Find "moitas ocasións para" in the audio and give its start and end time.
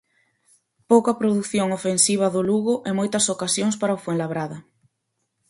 2.99-3.97